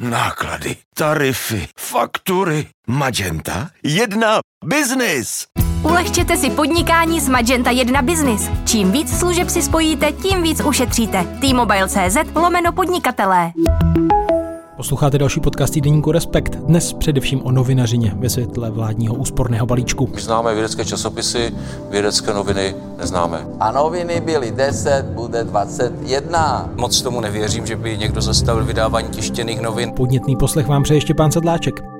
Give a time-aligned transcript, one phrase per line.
[0.00, 2.66] náklady, tarify, faktury.
[2.86, 5.46] Magenta 1 Business.
[5.82, 8.50] Ulehčete si podnikání s Magenta 1 Business.
[8.66, 11.24] Čím víc služeb si spojíte, tím víc ušetříte.
[11.40, 13.52] T-Mobile.cz lomeno podnikatelé.
[14.78, 16.56] Posloucháte další podcast týdeníku Respekt.
[16.56, 20.10] Dnes především o novinařině ve světle vládního úsporného balíčku.
[20.18, 21.54] Známe vědecké časopisy,
[21.90, 23.46] vědecké noviny neznáme.
[23.60, 26.70] A noviny byly 10, bude 21.
[26.76, 29.92] Moc tomu nevěřím, že by někdo zastavil vydávání tištěných novin.
[29.92, 31.97] Podnětný poslech vám přeje Štěpán Sedláček.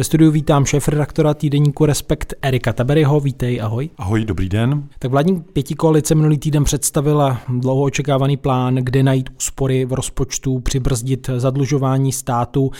[0.00, 3.20] Ve studiu vítám šéf redaktora týdeníku Respekt Erika Taberyho.
[3.20, 3.90] Vítej, ahoj.
[3.98, 4.88] Ahoj, dobrý den.
[4.98, 11.30] Tak vládní pětikoalice minulý týden představila dlouho očekávaný plán, kde najít úspory v rozpočtu, přibrzdit
[11.36, 12.70] zadlužování státu.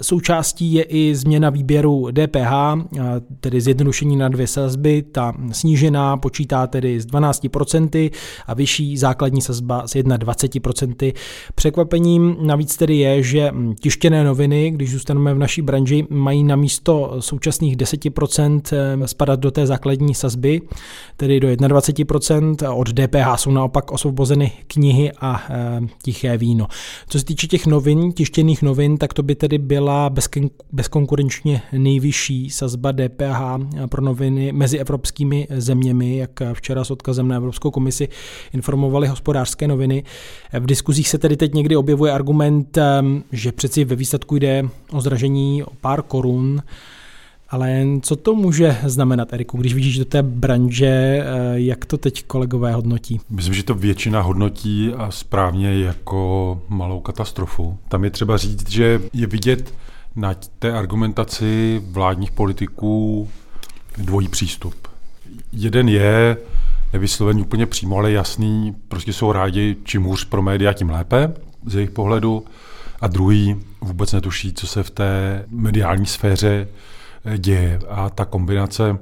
[0.00, 2.52] Součástí je i změna výběru DPH,
[3.40, 5.02] tedy zjednodušení na dvě sazby.
[5.02, 8.10] Ta snížená počítá tedy z 12%
[8.46, 11.12] a vyšší základní sazba z 21%.
[11.54, 17.16] Překvapením navíc tedy je, že tištěné noviny, když zůstaneme v naší branži, mají na místo
[17.20, 20.60] současných 10% eh, spadat do té základní sazby,
[21.16, 22.78] tedy do 21%.
[22.78, 26.66] Od DPH jsou naopak osvobozeny knihy a e, tiché víno.
[27.08, 30.10] Co se týče těch novin, tištěných novin, tak to by tedy byla
[30.72, 33.40] bezkonkurenčně nejvyšší sazba DPH
[33.88, 38.08] pro noviny mezi evropskými zeměmi, jak včera s odkazem na Evropskou komisi
[38.52, 40.04] informovali hospodářské noviny.
[40.52, 42.78] V diskuzích se tedy teď někdy objevuje argument,
[43.32, 46.43] že přeci ve výsledku jde o zdražení o pár korun,
[47.50, 52.24] ale co to může znamenat, Eriku, když vidíš do té branže, eh, jak to teď
[52.24, 53.20] kolegové hodnotí?
[53.30, 57.78] Myslím, že to většina hodnotí a správně jako malou katastrofu.
[57.88, 59.74] Tam je třeba říct, že je vidět
[60.16, 63.28] na té argumentaci vládních politiků
[63.98, 64.74] dvojí přístup.
[65.52, 66.36] Jeden je
[66.92, 71.32] nevyslovený úplně přímo, ale jasný, prostě jsou rádi, čím hůř pro média, tím lépe
[71.66, 72.44] z jejich pohledu
[73.04, 76.68] a druhý vůbec netuší, co se v té mediální sféře
[77.24, 77.78] eh, děje.
[77.88, 78.98] A ta kombinace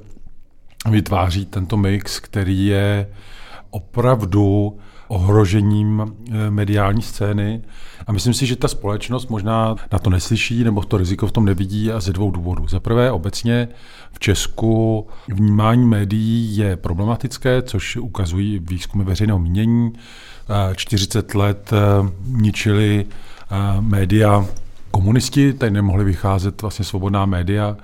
[0.91, 3.09] vytváří tento mix, který je
[3.71, 7.63] opravdu ohrožením eh, mediální scény.
[8.07, 11.45] A myslím si, že ta společnost možná na to neslyší nebo to riziko v tom
[11.45, 12.69] nevidí a ze dvou důvodů.
[12.69, 13.69] Za prvé, obecně
[14.13, 19.93] v Česku vnímání médií je problematické, což ukazují výzkumy veřejného mínění.
[20.77, 23.07] 40 let eh, ničili
[23.81, 24.47] média
[24.91, 27.77] komunisti, tady nemohli vycházet vlastně svobodná média.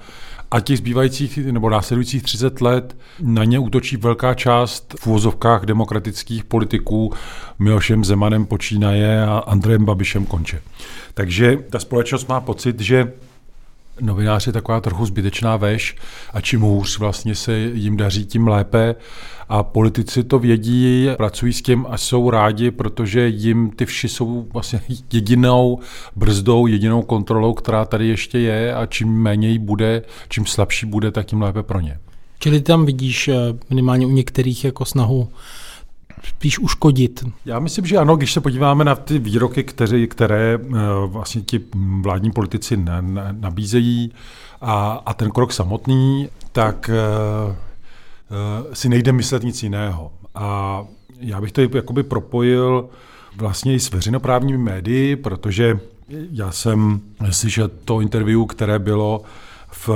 [0.51, 6.45] A těch zbývajících nebo následujících 30 let na ně útočí velká část v úvozovkách demokratických
[6.45, 7.13] politiků
[7.59, 10.63] Milošem Zemanem počínaje a Andrejem Babišem konče.
[11.15, 13.13] Takže ta společnost má pocit, že
[14.01, 15.97] novinář je taková trochu zbytečná veš
[16.33, 18.95] a čím hůř vlastně se jim daří, tím lépe.
[19.49, 24.49] A politici to vědí, pracují s tím a jsou rádi, protože jim ty vši jsou
[24.53, 24.81] vlastně
[25.13, 25.79] jedinou
[26.17, 31.11] brzdou, jedinou kontrolou, která tady ještě je a čím méně jí bude, čím slabší bude,
[31.11, 31.99] tak tím lépe pro ně.
[32.39, 33.35] Čili tam vidíš eh,
[33.71, 35.29] minimálně u některých jako snahu
[36.23, 37.25] spíš uškodit.
[37.45, 41.61] Já myslím, že ano, když se podíváme na ty výroky, které, které eh, vlastně ti
[42.01, 44.13] vládní politici ne, ne, nabízejí
[44.61, 46.91] a, a ten krok samotný, tak
[47.49, 50.13] uh, uh, si nejde myslet nic jiného.
[50.35, 50.85] A
[51.21, 52.89] já bych to jakoby propojil
[53.37, 55.81] vlastně i s veřejnoprávními médii, protože
[56.33, 59.23] já jsem slyšel to interview, které bylo
[59.71, 59.89] v,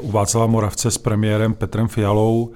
[0.00, 2.52] u Václava Moravce s premiérem Petrem Fialou,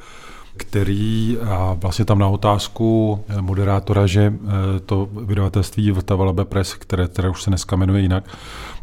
[0.59, 6.75] který a vlastně tam na otázku eh, moderátora, že eh, to vydavatelství Vltava Labe Press,
[6.75, 8.25] které teda už se dneska jmenuje jinak,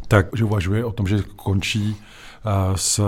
[0.07, 3.01] tak že uvažuje o tom, že končí eh, s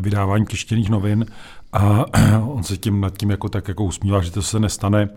[0.00, 1.26] vydáváním tištěných novin
[1.72, 2.04] a
[2.48, 5.08] on se tím nad tím jako tak jako usmívá, že to se nestane.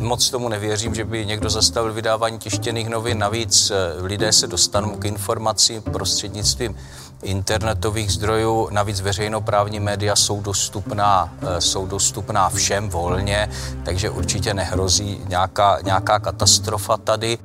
[0.00, 3.18] Moc tomu nevěřím, že by někdo zastavil vydávání tištěných novin.
[3.18, 6.76] Navíc lidé se dostanou k informacím prostřednictvím
[7.22, 8.68] internetových zdrojů.
[8.70, 13.50] Navíc veřejnoprávní média jsou dostupná, eh, jsou dostupná všem volně,
[13.84, 17.38] takže určitě nehrozí nějaká, nějaká katastrofa tady.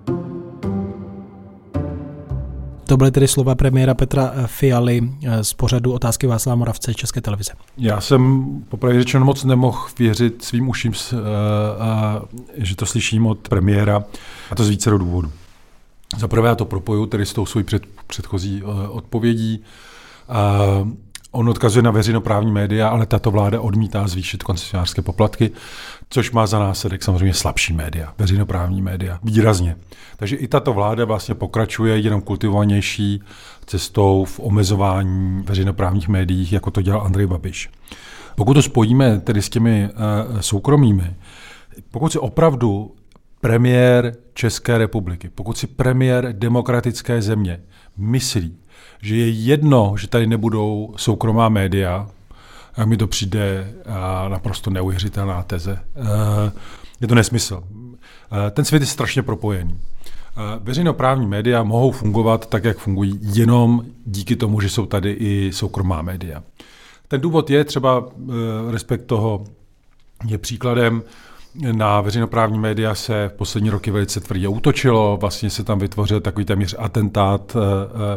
[2.88, 7.52] To byly tedy slova premiéra Petra Fialy eh, z pořadu Otázky Václava Moravce České televize.
[7.78, 11.16] Já jsem popravdě řečeno moc nemohl věřit svým uším, eh,
[12.56, 14.04] že to slyším od premiéra,
[14.52, 15.32] a to z více důvodů.
[16.18, 19.64] Za prvé já to propoju tedy s tou svou před, předchozí odpovědí.
[21.36, 25.52] On odkazuje na veřejnoprávní média, ale tato vláda odmítá zvýšit koncesionářské poplatky,
[26.10, 29.76] což má za následek samozřejmě slabší média, veřejnoprávní média, výrazně.
[30.18, 33.22] Takže i tato vláda vlastně pokračuje jenom kultivovanější
[33.66, 37.70] cestou v omezování veřejnoprávních médií, jako to dělal Andrej Babiš.
[38.36, 41.16] Pokud to spojíme tedy s těmi uh, soukromými,
[41.92, 42.96] pokud se opravdu
[43.42, 47.60] premiér České republiky, pokud si premiér demokratické země
[47.98, 48.58] myslí,
[49.02, 52.08] že je jedno, že tady nebudou soukromá média,
[52.78, 53.74] a mi to přijde
[54.28, 55.80] naprosto neuvěřitelná teze.
[57.02, 57.64] Je to nesmysl.
[58.52, 59.80] Ten svět je strašně propojený.
[60.60, 66.02] Veřejnoprávní média mohou fungovat tak, jak fungují, jenom díky tomu, že jsou tady i soukromá
[66.02, 66.44] média.
[67.08, 68.10] Ten důvod je třeba
[68.72, 69.44] respekt toho
[70.28, 71.04] je příkladem
[71.72, 76.46] na veřejnoprávní média se v poslední roky velice tvrdě útočilo, vlastně se tam vytvořil takový
[76.46, 77.60] téměř atentát eh,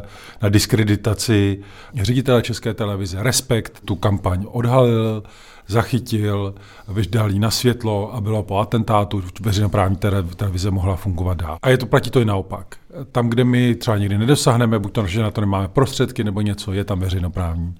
[0.02, 0.08] eh,
[0.43, 1.61] na diskreditaci
[2.02, 3.23] ředitele České televize.
[3.23, 5.23] Respekt tu kampaň odhalil,
[5.67, 6.55] zachytil,
[6.88, 9.96] vyždal na světlo a bylo po atentátu, veřejnoprávní
[10.37, 11.58] televize mohla fungovat dál.
[11.62, 12.76] A je to platí to i naopak.
[13.12, 16.73] Tam, kde my třeba někdy nedosáhneme, buď to, že na to nemáme prostředky nebo něco,
[16.73, 17.75] je tam veřejnoprávní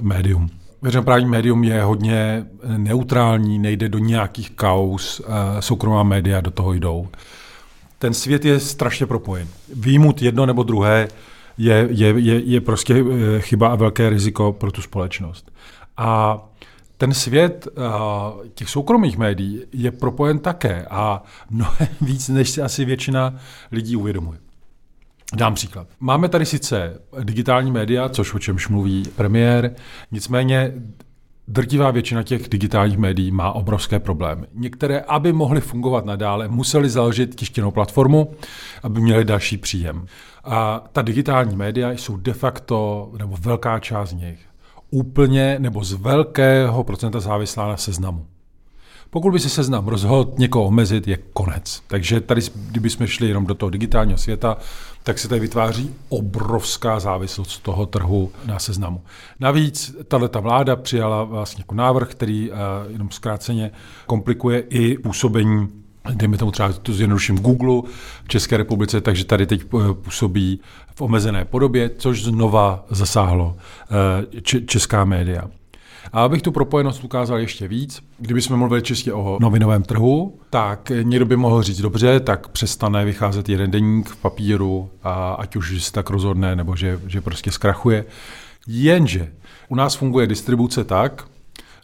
[0.00, 0.50] médium.
[0.84, 2.46] Veřejnoprávní médium je hodně
[2.76, 7.08] neutrální, nejde do nějakých kaus, eh, soukromá média do toho jdou.
[7.98, 9.48] Ten svět je strašně propojen.
[9.74, 11.08] Výjimut jedno nebo druhé
[11.58, 15.52] je, je, je, je prostě eh, chyba a velké riziko pro tu společnost.
[15.96, 16.38] A
[16.96, 17.80] ten svět eh,
[18.54, 23.34] těch soukromých médií je propojen také a mnohem víc, než si asi většina
[23.72, 24.43] lidí uvědomuje.
[25.34, 25.86] Dám příklad.
[26.00, 29.74] Máme tady sice digitální média, což o čemž mluví premiér,
[30.12, 30.72] nicméně
[31.48, 34.46] drtivá většina těch digitálních médií má obrovské problémy.
[34.54, 38.30] Některé, aby mohly fungovat nadále, museli založit tištěnou platformu,
[38.82, 40.06] aby měli další příjem.
[40.44, 44.38] A ta digitální média jsou de facto, nebo velká část z nich,
[44.90, 48.26] úplně nebo z velkého procenta závislá na seznamu.
[49.14, 51.82] Pokud by se seznam rozhodl někoho omezit, je konec.
[51.86, 52.40] Takže tady,
[52.70, 54.56] kdybychom šli jenom do toho digitálního světa,
[55.02, 59.02] tak se tady vytváří obrovská závislost toho trhu na seznamu.
[59.40, 62.56] Navíc tato vláda přijala vlastně jako návrh, který uh,
[62.88, 63.70] jenom zkráceně
[64.06, 65.68] komplikuje i působení
[66.14, 67.90] dejme tomu třeba to zjednoduším Google
[68.24, 70.60] v České republice, takže tady teď eh, působí
[70.94, 73.56] v omezené podobě, což znova zasáhlo
[74.36, 75.44] eh, česká média.
[76.12, 81.26] A abych tu propojenost ukázal ještě víc, kdybychom mluvili čistě o novinovém trhu, tak někdo
[81.26, 85.92] by mohl říct, dobře, tak přestane vycházet jeden denník v papíru, a ať už se
[85.92, 88.04] tak rozhodne, nebo že, že prostě zkrachuje.
[88.66, 89.32] Jenže
[89.68, 91.24] u nás funguje distribuce tak,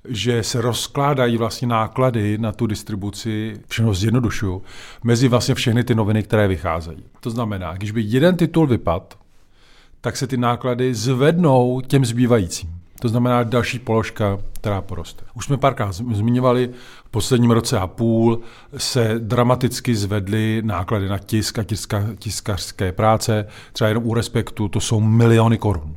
[0.09, 4.63] že se rozkládají vlastně náklady na tu distribuci, všechno zjednodušuju,
[5.05, 7.05] mezi vlastně všechny ty noviny, které vycházejí.
[7.21, 9.19] To znamená, když by jeden titul vypad,
[10.01, 12.80] tak se ty náklady zvednou těm zbývajícím.
[13.00, 15.25] To znamená další položka, která poroste.
[15.35, 16.70] Už jsme párkrát zmiňovali,
[17.05, 18.41] v posledním roce a půl
[18.76, 23.47] se dramaticky zvedly náklady na tisk a tiska, tiskařské práce.
[23.73, 25.97] Třeba jenom u Respektu to jsou miliony korun.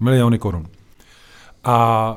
[0.00, 0.66] Miliony korun.
[1.64, 2.16] A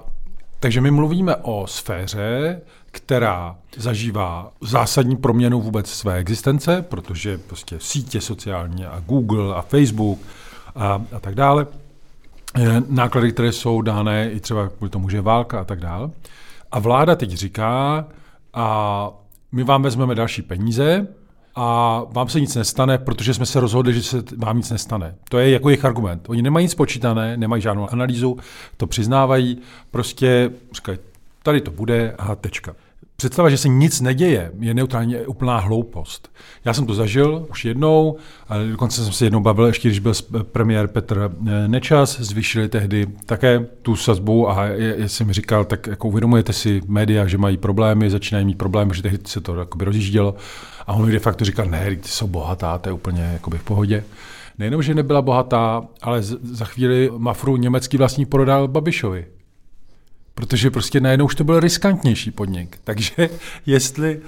[0.59, 2.61] takže my mluvíme o sféře,
[2.91, 10.19] která zažívá zásadní proměnu vůbec své existence, protože prostě sítě sociální a Google a Facebook
[10.75, 11.67] a, a tak dále–
[12.89, 16.09] náklady, které jsou dané i třeba kvůli tomu, že je válka a tak dále.
[16.71, 18.05] A vláda teď říká,
[18.53, 19.09] a
[19.51, 21.07] my vám vezmeme další peníze
[21.55, 25.15] a vám se nic nestane, protože jsme se rozhodli, že se vám nic nestane.
[25.29, 26.29] To je jako jejich argument.
[26.29, 28.37] Oni nemají nic počítané, nemají žádnou analýzu,
[28.77, 29.57] to přiznávají,
[29.91, 30.97] prostě říkají,
[31.43, 32.75] tady to bude a tečka.
[33.19, 36.31] Představa, že se nic neděje, je neutrálně úplná hloupost.
[36.65, 38.17] Já jsem to zažil už jednou,
[38.47, 43.07] ale dokonce jsem se jednou bavil, ještě když byl premiér Petr eh, Nečas, zvýšili tehdy
[43.25, 48.09] také tu sazbu a já jsem říkal, tak jako uvědomujete si média, že mají problémy,
[48.09, 50.35] začínají mít problémy, že tehdy se to jakoby rozjíždělo.
[50.87, 53.63] A on mi de facto říkal, ne, ty jsou bohatá, to je úplně jakoby v
[53.63, 54.03] pohodě.
[54.57, 59.25] Nejenom, že nebyla bohatá, ale za chvíli Mafru německý vlastník prodal Babišovi
[60.37, 62.79] protože prostě najednou už to byl riskantnější podnik.
[62.83, 63.29] Takže
[63.65, 64.19] jestli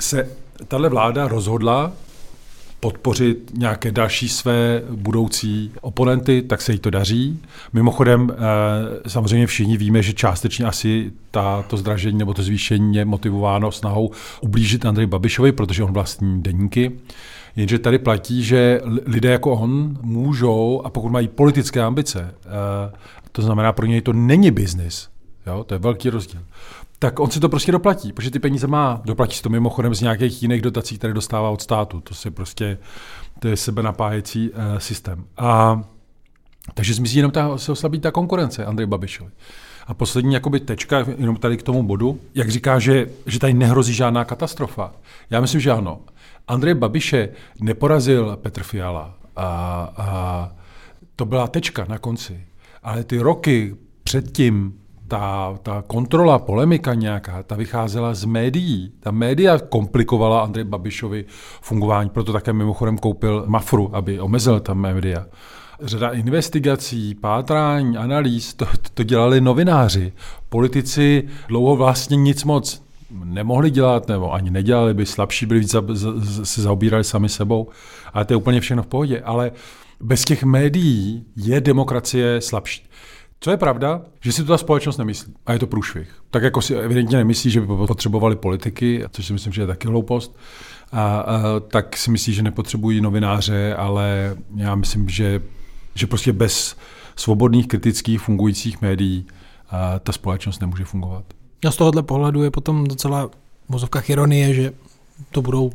[0.00, 0.28] se
[0.68, 1.92] tahle vláda rozhodla
[2.80, 7.40] podpořit nějaké další své budoucí oponenty, tak se jí to daří.
[7.72, 13.04] Mimochodem, eh, samozřejmě všichni víme, že částečně asi ta, to zdražení nebo to zvýšení je
[13.04, 16.92] motivováno snahou ublížit Andrej Babišovi, protože on vlastní deníky.
[17.56, 22.92] Jenže tady platí, že lidé jako on můžou, a pokud mají politické ambice, eh,
[23.32, 25.11] to znamená, pro něj to není biznis,
[25.46, 26.40] Jo, to je velký rozdíl.
[26.98, 29.02] Tak on si to prostě doplatí, protože ty peníze má.
[29.04, 32.00] Doplatí si to mimochodem z nějakých jiných dotací, které dostává od státu.
[32.00, 32.78] To je prostě
[33.38, 35.24] to je sebe napájecí uh, systém.
[35.36, 35.82] A
[36.74, 39.30] takže zmizí jenom ta, se oslabí ta konkurence Andrej Babišovi.
[39.86, 43.94] A poslední jakoby tečka, jenom tady k tomu bodu, jak říká, že, že tady nehrozí
[43.94, 44.92] žádná katastrofa.
[45.30, 46.00] Já myslím, že ano.
[46.48, 47.28] Andrej Babiše
[47.60, 49.46] neporazil Petr Fiala a,
[49.96, 50.50] a
[51.16, 52.46] to byla tečka na konci.
[52.82, 58.92] Ale ty roky předtím ta, ta kontrola, polemika nějaká, ta vycházela z médií.
[59.00, 61.24] Ta média komplikovala Andrej Babišovi
[61.60, 65.26] fungování, proto také mimochodem koupil Mafru, aby omezil tam média.
[65.82, 70.12] Řada investigací, pátrání, analýz, to, to dělali novináři.
[70.48, 72.82] Politici dlouho vlastně nic moc
[73.24, 75.76] nemohli dělat, nebo ani nedělali by, slabší byli víc,
[76.42, 77.68] se zaobírali sami sebou,
[78.12, 79.20] ale to je úplně všechno v pohodě.
[79.20, 79.52] Ale
[80.00, 82.84] bez těch médií je demokracie slabší.
[83.42, 85.34] Co je pravda, že si to ta společnost nemyslí.
[85.46, 86.22] A je to průšvih.
[86.30, 89.88] Tak jako si evidentně nemyslí, že by potřebovali politiky, což si myslím, že je taky
[89.88, 90.36] hloupost,
[90.92, 95.42] a, a, tak si myslí, že nepotřebují novináře, ale já myslím, že,
[95.94, 96.76] že prostě bez
[97.16, 99.26] svobodných, kritických, fungujících médií
[99.70, 101.24] a, ta společnost nemůže fungovat.
[101.66, 103.30] A z tohohle pohledu je potom docela
[103.68, 104.72] vozovka ironie, že
[105.30, 105.70] to budou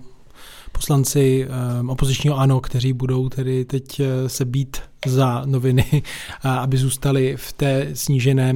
[0.71, 1.47] poslanci
[1.79, 6.03] um, opozičního ANO, kteří budou tedy teď eh, se být za noviny,
[6.43, 8.55] aby zůstali v té snížené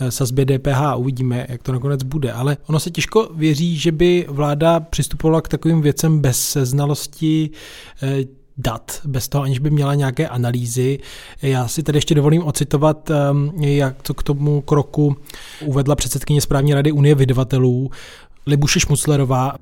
[0.00, 0.96] eh, sazbě DPH.
[0.96, 2.32] Uvidíme, jak to nakonec bude.
[2.32, 7.50] Ale ono se těžko věří, že by vláda přistupovala k takovým věcem bez znalosti
[8.58, 10.98] dat, bez toho, aniž by měla nějaké analýzy.
[11.42, 15.16] Já si tady ještě dovolím ocitovat, ehm, jak to k tomu kroku
[15.64, 17.90] uvedla předsedkyně správní rady Unie vydavatelů
[18.46, 19.54] Libuše Šmuclerová.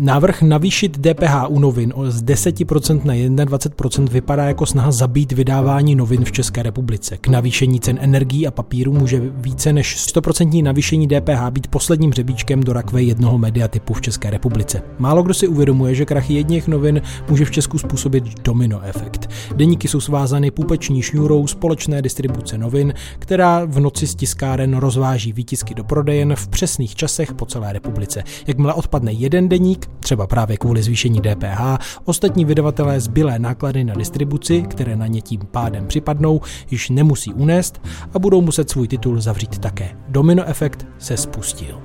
[0.00, 6.24] Návrh navýšit DPH u novin z 10% na 21% vypadá jako snaha zabít vydávání novin
[6.24, 7.16] v České republice.
[7.16, 12.62] K navýšení cen energií a papíru může více než 100% navýšení DPH být posledním řebíčkem
[12.62, 14.82] do rakve jednoho mediatypu v České republice.
[14.98, 19.30] Málo kdo si uvědomuje, že krachy jedních novin může v Česku způsobit domino efekt.
[19.56, 25.74] Deníky jsou svázány půpeční šňůrou společné distribuce novin, která v noci z tiskáren rozváží výtisky
[25.74, 28.22] do prodejen v přesných časech po celé republice.
[28.46, 31.60] Jakmile odpadne jeden deník, třeba právě kvůli zvýšení DPH,
[32.04, 36.40] ostatní vydavatelé zbylé náklady na distribuci, které na ně tím pádem připadnou,
[36.70, 37.80] již nemusí unést
[38.14, 39.96] a budou muset svůj titul zavřít také.
[40.08, 41.80] Domino efekt se spustil.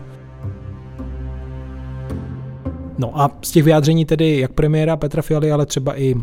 [2.98, 6.16] No a z těch vyjádření tedy jak premiéra Petra Fialy, ale třeba i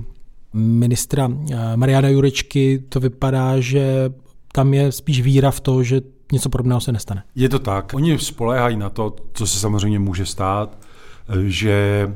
[0.52, 4.12] ministra eh, Mariana Jurečky to vypadá, že
[4.52, 6.00] tam je spíš víra v to, že
[6.32, 7.22] něco podobného se nestane.
[7.34, 7.94] Je to tak.
[7.94, 10.78] Oni spoléhají na to, co se samozřejmě může stát
[11.46, 12.08] že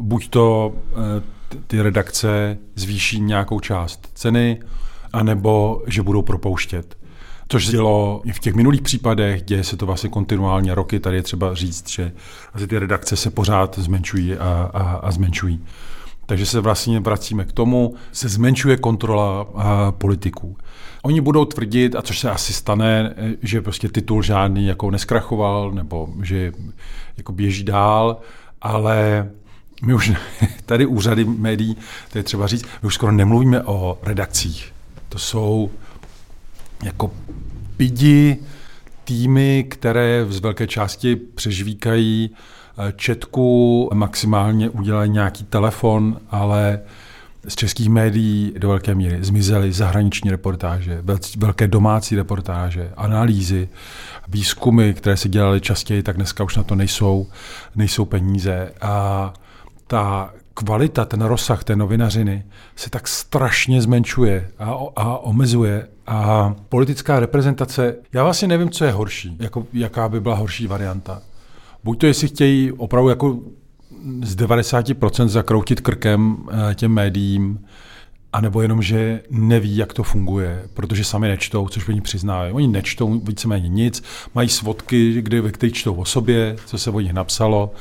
[0.00, 1.22] buď to e,
[1.66, 4.60] ty redakce zvýší nějakou část ceny,
[5.12, 6.98] anebo že budou propouštět.
[7.48, 11.00] Což se dělo i v těch minulých případech, děje se to vlastně kontinuálně roky.
[11.00, 12.12] Tady je třeba říct, že
[12.66, 15.64] ty redakce se pořád zmenšují a, a, a zmenšují.
[16.26, 20.56] Takže se vlastně vracíme k tomu, se zmenšuje kontrola a, politiků.
[21.06, 26.08] Oni budou tvrdit, a což se asi stane, že prostě titul žádný jako neskrachoval, nebo
[26.22, 26.52] že
[27.16, 28.20] jako běží dál,
[28.62, 29.28] ale
[29.82, 30.12] my už
[30.66, 31.76] tady úřady médií,
[32.12, 34.72] to je třeba říct, my už skoro nemluvíme o redakcích.
[35.08, 35.70] To jsou
[36.84, 37.10] jako
[37.76, 38.38] pidi,
[39.04, 42.30] týmy, které z velké části přežvíkají
[42.78, 46.80] eh, četku, maximálně udělají nějaký telefon, ale
[47.48, 51.02] z českých médií do velké míry zmizely zahraniční reportáže,
[51.36, 53.68] velké domácí reportáže, analýzy,
[54.28, 57.26] výzkumy, které se dělaly častěji, tak dneska už na to nejsou,
[57.76, 58.72] nejsou peníze.
[58.80, 59.34] A
[59.86, 62.44] ta kvalita, ten rozsah té novinařiny
[62.76, 64.64] se tak strašně zmenšuje a,
[64.96, 65.88] a omezuje.
[66.06, 71.22] A politická reprezentace, já vlastně nevím, co je horší, jako, jaká by byla horší varianta.
[71.84, 73.38] Buď to, jestli chtějí opravdu jako
[74.22, 77.66] z 90% zakroutit krkem eh, těm médiím,
[78.32, 82.52] anebo jenom, že neví, jak to funguje, protože sami nečtou, což oni přiznávají.
[82.52, 84.02] Oni nečtou víceméně nic,
[84.34, 87.72] mají svodky, kde, ve kterých čtou o sobě, co se o nich napsalo.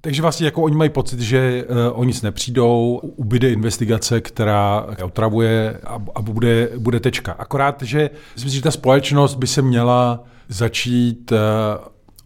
[0.00, 5.80] Takže vlastně jako oni mají pocit, že uh, o nic nepřijdou, ubyde investigace, která otravuje
[5.84, 7.32] a, a bude, bude tečka.
[7.32, 11.38] Akorát, že myslím, že ta společnost by se měla začít uh,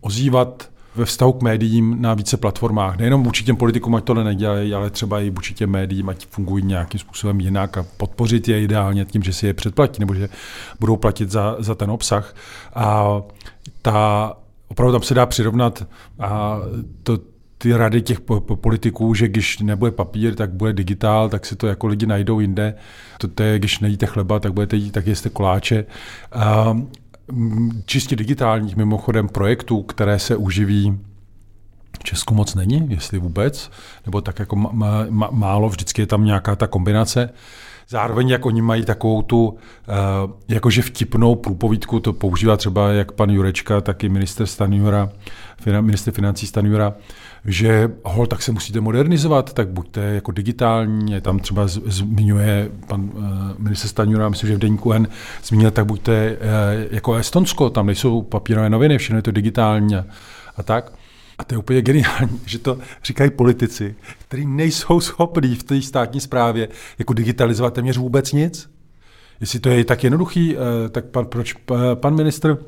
[0.01, 2.99] ozývat ve vztahu k médiím na více platformách.
[2.99, 6.65] Nejenom vůči těm politikům, ať to nedělají, ale třeba i vůči těm médiím, ať fungují
[6.65, 10.29] nějakým způsobem jinak a podpořit je ideálně tím, že si je předplatí nebo že
[10.81, 12.35] budou platit za, za ten obsah.
[12.75, 13.17] A
[13.83, 14.33] ta,
[14.69, 15.87] opravdu tam se dá přirovnat
[16.19, 16.59] a
[17.03, 17.19] to,
[17.59, 18.21] ty rady těch
[18.55, 22.75] politiků, že když nebude papír, tak bude digitál, tak si to jako lidi najdou jinde.
[23.19, 25.85] To, to je, když nejíte chleba, tak budete jít, tak jste koláče.
[26.33, 26.77] A
[27.85, 31.01] čistě digitálních mimochodem projektů, které se uživí
[32.01, 33.71] v Česku moc není, jestli vůbec,
[34.07, 34.57] nebo tak jako
[35.31, 37.31] málo, vždycky je tam nějaká ta kombinace,
[37.89, 39.57] Zároveň, jak oni mají takovou tu, uh,
[40.49, 45.09] jakože vtipnou průpovídku, to používá třeba jak pan Jurečka, tak i minister Stanjura,
[45.81, 46.95] minister financí Stanjura,
[47.45, 53.23] že hol, tak se musíte modernizovat, tak buďte jako digitální, tam třeba zmiňuje pan uh,
[53.59, 55.09] minister Stanjura, myslím, že v deníku N
[55.45, 56.37] zmínil, tak buďte uh,
[56.91, 59.97] jako Estonsko, tam nejsou papírové noviny, všechno je to digitální
[60.57, 60.93] a tak.
[61.43, 63.95] A to je úplně geniální, že to říkají politici,
[64.29, 66.69] kteří nejsou schopní v té státní správě
[66.99, 68.71] jako digitalizovat téměř vůbec nic.
[69.41, 71.55] Jestli to je tak jednoduchý, eh, tak pan, proč
[71.95, 72.59] pan ministr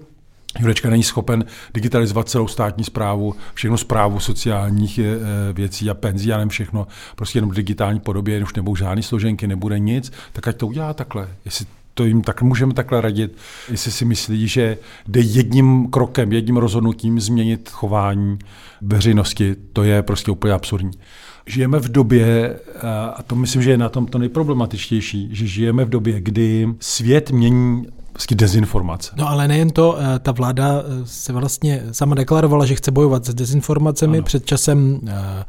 [0.60, 5.02] Jurečka není schopen digitalizovat celou státní zprávu, všechno zprávu sociálních eh,
[5.52, 9.46] věcí a penzí a nevím všechno, prostě jenom v digitální podobě, už nebudou žádné složenky,
[9.46, 11.28] nebude nic, tak ať to udělá takhle.
[11.44, 13.36] Jestli to jim tak můžeme takhle radit,
[13.70, 18.38] jestli si myslí, že jde jedním krokem, jedním rozhodnutím změnit chování
[18.80, 20.90] veřejnosti, to je prostě úplně absurdní.
[21.46, 22.56] Žijeme v době,
[23.14, 27.30] a to myslím, že je na tom to nejproblematičtější, že žijeme v době, kdy svět
[27.30, 29.12] mění vlastně dezinformace.
[29.16, 33.24] No ale nejen to, eh, ta vláda eh, se vlastně sama deklarovala, že chce bojovat
[33.24, 34.18] s dezinformacemi.
[34.18, 34.24] Ano.
[34.24, 35.44] Před časem eh,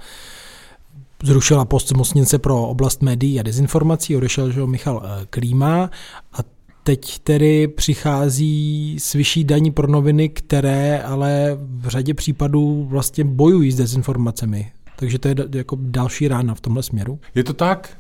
[1.26, 5.90] zrušila post zmocněnce pro oblast médií a dezinformací, odešel že Michal Klíma
[6.34, 6.38] a
[6.84, 13.72] teď tedy přichází s vyšší daní pro noviny, které ale v řadě případů vlastně bojují
[13.72, 14.72] s dezinformacemi.
[14.96, 17.20] Takže to je jako další rána v tomhle směru.
[17.36, 17.98] Je to tak.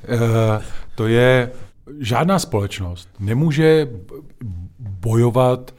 [0.95, 1.51] To je
[1.99, 3.89] žádná společnost nemůže
[4.79, 5.75] bojovat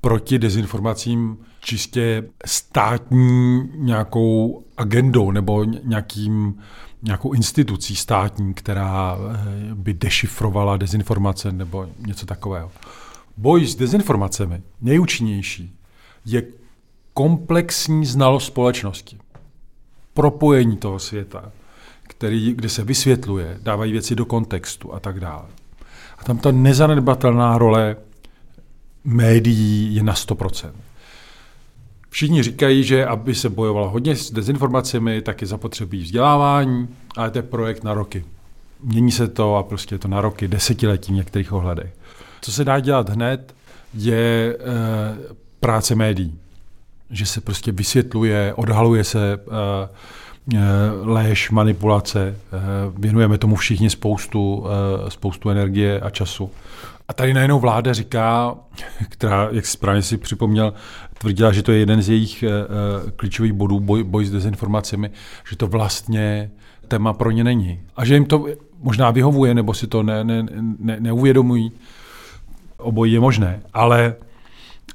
[0.00, 6.54] proti dezinformacím čistě státní nějakou agendou nebo nějakým,
[7.02, 12.70] nějakou institucí státní, která eh, by dešifrovala dezinformace nebo něco takového.
[13.36, 15.76] Boj s dezinformacemi nejúčinnější
[16.24, 16.42] je
[17.14, 19.18] komplexní znalost společnosti.
[20.14, 21.52] Propojení toho světa,
[22.02, 25.44] který, kde se vysvětluje, dávají věci do kontextu a tak dále.
[26.18, 27.96] A tam ta nezanedbatelná role
[29.04, 30.72] médií je na 100%.
[32.10, 37.38] Všichni říkají, že aby se bojovalo hodně s dezinformacemi, tak je zapotřebí vzdělávání, ale to
[37.38, 38.24] je projekt na roky.
[38.82, 41.92] Mění se to a prostě je to na roky, desetiletí v některých ohledech.
[42.40, 43.54] Co se dá dělat hned,
[43.94, 44.56] je e,
[45.60, 46.38] práce médií.
[47.10, 49.38] Že se prostě vysvětluje, odhaluje se e,
[51.02, 52.36] lež, manipulace.
[52.98, 54.64] Věnujeme tomu všichni spoustu,
[55.08, 56.50] spoustu energie a času.
[57.08, 58.54] A tady najednou vláda říká,
[59.08, 60.74] která, jak správně si připomněl,
[61.18, 62.44] tvrdila, že to je jeden z jejich
[63.16, 65.10] klíčových bodů, boj, boj s dezinformacemi,
[65.50, 66.50] že to vlastně
[66.88, 67.80] téma pro ně není.
[67.96, 68.46] A že jim to
[68.82, 70.46] možná vyhovuje, nebo si to ne, ne,
[70.78, 71.72] ne, neuvědomují.
[72.76, 73.60] Obojí je možné.
[73.72, 74.14] Ale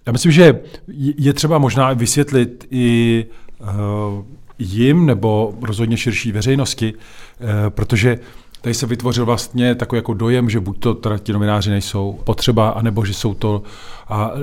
[0.05, 0.59] já myslím, že
[1.17, 3.25] je třeba možná vysvětlit i
[4.59, 6.99] jim, nebo rozhodně širší veřejnosti, uh,
[7.69, 8.19] protože
[8.65, 12.69] tady se vytvořil vlastně takový jako dojem, že buď to teda ti novináři nejsou potřeba,
[12.69, 13.63] anebo že jsou to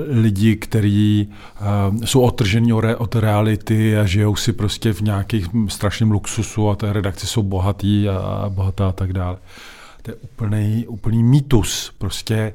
[0.07, 1.29] lidi, kteří
[2.05, 7.27] jsou odtrženi od reality a žijou si prostě v nějakých strašném luxusu a té redakce
[7.27, 9.37] jsou bohatý a, a bohatá a tak dále.
[10.01, 11.91] To je úplný, úplný mýtus.
[11.97, 12.53] Prostě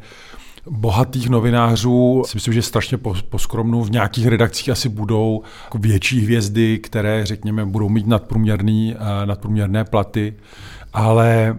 [0.71, 3.83] bohatých novinářů si myslím, že strašně poskromnou.
[3.83, 10.35] V nějakých redakcích asi budou jako větší hvězdy, které, řekněme, budou mít nadprůměrný, nadprůměrné platy
[10.93, 11.59] ale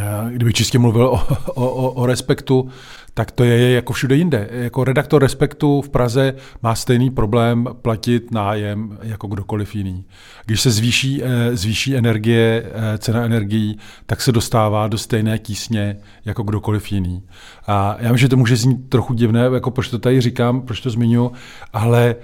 [0.00, 1.20] eh, kdyby čistě mluvil o,
[1.54, 2.68] o, o respektu,
[3.14, 4.48] tak to je jako všude jinde.
[4.50, 10.04] Jako redaktor Respektu v Praze má stejný problém platit nájem jako kdokoliv jiný.
[10.46, 15.96] Když se zvýší, eh, zvýší energie, eh, cena energií, tak se dostává do stejné tísně
[16.24, 17.22] jako kdokoliv jiný.
[17.66, 20.80] A já vím, že to může znít trochu divné, jako proč to tady říkám, proč
[20.80, 21.30] to zmiňuji,
[21.72, 22.16] ale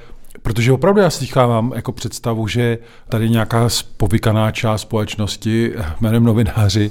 [0.43, 6.91] Protože opravdu já slychávám jako představu, že tady nějaká povykaná část společnosti jménem novináři,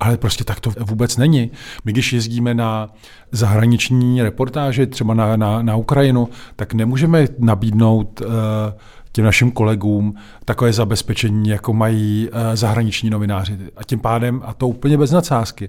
[0.00, 1.50] ale prostě tak to vůbec není.
[1.84, 2.88] My když jezdíme na
[3.32, 8.28] zahraniční reportáže, třeba na, na, na Ukrajinu, tak nemůžeme nabídnout uh,
[9.12, 13.58] těm našim kolegům takové zabezpečení, jako mají uh, zahraniční novináři.
[13.76, 15.68] A tím pádem, a to úplně bez nadsázky,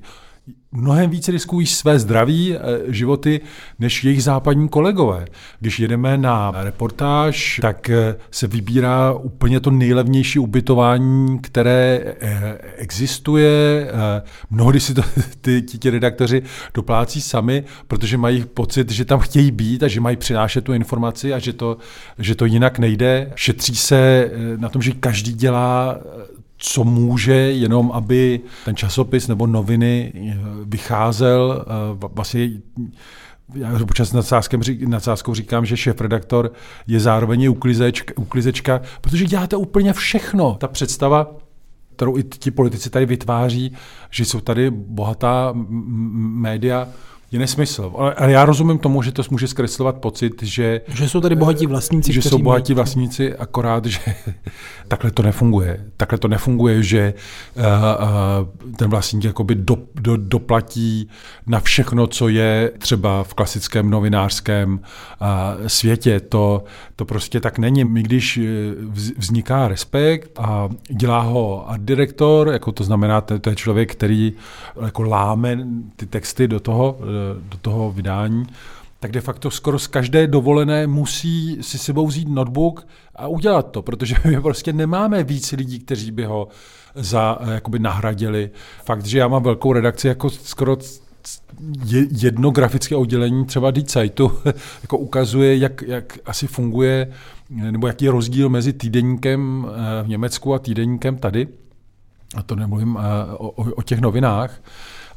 [0.71, 3.41] mnohem více riskují své zdraví, eh, životy,
[3.79, 5.25] než jejich západní kolegové.
[5.59, 13.87] Když jedeme na reportáž, tak eh, se vybírá úplně to nejlevnější ubytování, které eh, existuje.
[14.49, 15.01] Mnohdy si to
[15.41, 16.41] ty, ti, ti redaktoři
[16.73, 21.33] doplácí sami, protože mají pocit, že tam chtějí být a že mají přinášet tu informaci
[21.33, 21.77] a že to,
[22.17, 23.31] že to jinak nejde.
[23.35, 25.97] Šetří se na tom, že každý dělá
[26.63, 32.49] co může, jenom aby ten časopis nebo noviny eh, vycházel eh, vlastně
[33.55, 34.13] já občas
[34.87, 36.51] nadsázkou říkám, že šéf-redaktor
[36.87, 40.55] je zároveň uklizečka, uklizečka, protože děláte úplně všechno.
[40.59, 41.35] Ta představa
[41.95, 43.73] kterou i ti politici tady vytváří,
[44.09, 46.87] že jsou tady bohatá média,
[47.31, 47.93] je nesmysl.
[48.17, 50.81] Ale já rozumím tomu, že to může zkreslovat pocit, že...
[50.87, 53.99] Že jsou tady bohatí vlastníci, Že jsou bohatí vlastníci, akorát, že
[54.87, 55.85] takhle to nefunguje.
[55.97, 57.13] Takhle to nefunguje, že
[57.55, 61.09] uh, uh, ten vlastník jakoby do, do, doplatí
[61.47, 66.19] na všechno, co je třeba v klasickém novinářském uh, světě.
[66.19, 66.63] To,
[66.95, 67.83] to prostě tak není.
[67.83, 68.39] My když
[69.17, 74.33] vzniká respekt a dělá ho art direktor, jako to znamená, to, to je člověk, který
[74.81, 76.97] jako láme ty texty do toho,
[77.49, 78.45] do toho vydání,
[78.99, 83.81] tak de facto skoro z každé dovolené musí si sebou vzít notebook a udělat to,
[83.81, 86.47] protože my prostě nemáme víc lidí, kteří by ho
[86.95, 88.51] za, jakoby nahradili.
[88.85, 90.77] Fakt, že já mám velkou redakci, jako skoro
[92.11, 94.31] jedno grafické oddělení třeba Deedzightu
[94.81, 97.11] jako ukazuje, jak, jak asi funguje,
[97.49, 101.47] nebo jaký je rozdíl mezi týdenníkem eh, v Německu a týdenníkem tady.
[102.35, 104.61] A to nemluvím eh, o, o těch novinách.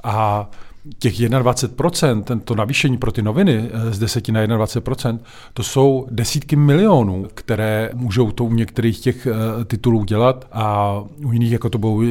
[0.04, 0.50] A
[0.98, 5.18] těch 21%, tento navýšení pro ty noviny eh, z 10 na 21%,
[5.54, 10.94] to jsou desítky milionů, které můžou to u některých těch eh, titulů dělat a
[11.24, 12.02] u jiných jako to budou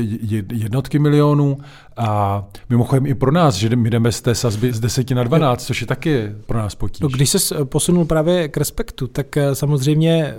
[0.52, 1.58] jednotky milionů
[1.98, 5.66] a mimochodem i pro nás, že my jdeme z té sazby z 10 na 12,
[5.66, 7.00] což je taky pro nás potíž.
[7.00, 10.36] No, když se posunul právě k respektu, tak eh, samozřejmě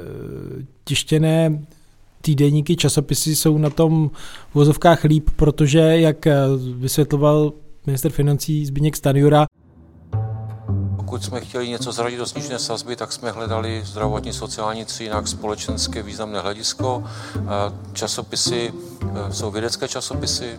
[0.84, 1.58] tištěné
[2.20, 4.10] týdenníky, časopisy jsou na tom
[4.50, 6.26] v vozovkách líp, protože, jak
[6.76, 7.52] vysvětloval
[7.86, 9.46] minister financí Zbigněk Stanjura.
[10.96, 16.02] Pokud jsme chtěli něco zradit do snížené sazby, tak jsme hledali zdravotní, sociální jinak společenské
[16.02, 17.04] významné hledisko.
[17.92, 20.58] Časopisy e, jsou vědecké časopisy, e,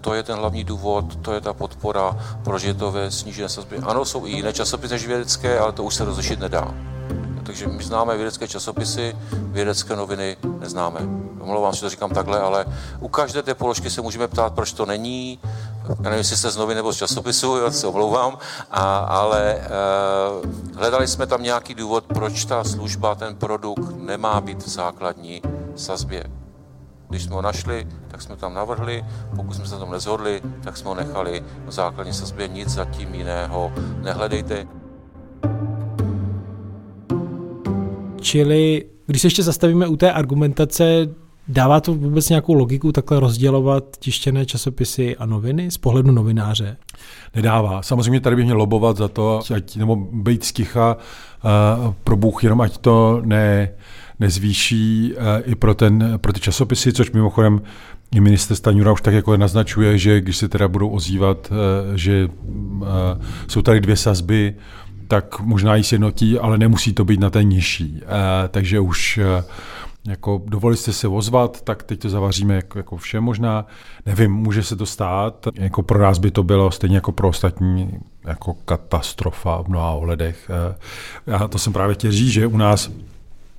[0.00, 2.18] to je ten hlavní důvod, to je ta podpora,
[2.78, 3.78] to ve snížené sazbě.
[3.78, 6.74] Ano, jsou i jiné časopisy než vědecké, ale to už se rozlišit nedá.
[7.42, 11.00] Takže my známe vědecké časopisy, vědecké noviny neznáme.
[11.40, 12.66] Omlouvám se, to říkám takhle, ale
[13.00, 15.38] u každé té položky se můžeme ptát, proč to není.
[15.88, 18.38] Já nevím, jestli jste z novin nebo z časopisu, já se omlouvám,
[18.70, 19.68] a, ale e,
[20.74, 25.42] hledali jsme tam nějaký důvod, proč ta služba, ten produkt nemá být v základní
[25.76, 26.24] sazbě.
[27.08, 29.04] Když jsme ho našli, tak jsme tam navrhli,
[29.36, 33.14] pokud jsme se na tom nezhodli, tak jsme ho nechali v základní sazbě, nic zatím
[33.14, 33.72] jiného
[34.02, 34.66] nehledejte.
[38.20, 41.06] Čili když se ještě zastavíme u té argumentace,
[41.48, 46.76] dává to vůbec nějakou logiku takhle rozdělovat tištěné časopisy a noviny z pohledu novináře?
[47.34, 47.82] Nedává.
[47.82, 52.60] Samozřejmě tady bych měl lobovat za to, ať, nebo být sticha uh, pro Bůh, jenom
[52.60, 53.70] ať to ne,
[54.20, 57.62] nezvýší uh, i pro, ten, pro ty časopisy, což mimochodem
[58.12, 62.28] i minister Staňura už tak jako naznačuje, že když se teda budou ozývat, uh, že
[62.80, 62.86] uh,
[63.48, 64.54] jsou tady dvě sazby,
[65.08, 68.02] tak možná ji sjednotí, ale nemusí to být na té nižší.
[68.02, 69.44] E, takže už e,
[70.08, 73.66] jako dovolili jste se ozvat, tak teď to zavaříme jako, jako vše možná.
[74.06, 75.46] Nevím, může se to stát.
[75.54, 80.50] Jako pro nás by to bylo stejně jako pro ostatní jako katastrofa v mnoha ohledech.
[81.26, 82.90] Já to jsem právě chtěl říct, že u nás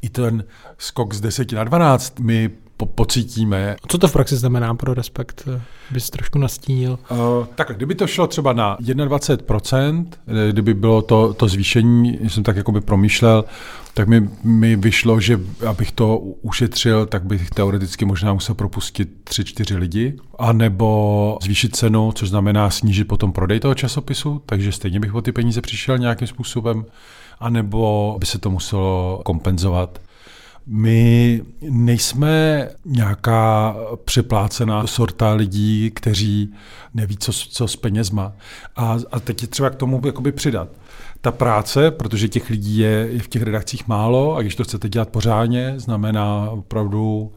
[0.01, 0.43] i ten
[0.77, 3.75] skok z 10 na 12 my po- pocítíme.
[3.87, 5.47] Co to v praxi znamená pro respekt?
[5.91, 6.99] Bys trošku nastínil.
[7.11, 7.17] Uh,
[7.55, 12.55] takhle, kdyby to šlo třeba na 21%, eh, kdyby bylo to, to zvýšení, jsem tak
[12.55, 13.45] jako by promýšlel,
[13.93, 19.77] tak mi, mi vyšlo, že abych to ušetřil, tak bych teoreticky možná musel propustit 3-4
[19.77, 25.21] lidi, anebo zvýšit cenu, což znamená snížit potom prodej toho časopisu, takže stejně bych o
[25.21, 26.85] ty peníze přišel nějakým způsobem,
[27.39, 29.99] anebo by se to muselo kompenzovat
[30.71, 33.75] my nejsme nějaká
[34.05, 36.53] přeplácená sorta lidí, kteří
[36.93, 38.33] neví, co, co s penězma.
[38.75, 40.69] A, a teď je třeba k tomu jakoby přidat.
[41.21, 44.89] Ta práce, protože těch lidí je, je v těch redakcích málo a když to chcete
[44.89, 47.31] dělat pořádně, znamená opravdu